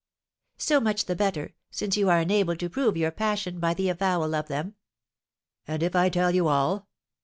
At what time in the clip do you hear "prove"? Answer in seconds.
2.71-2.97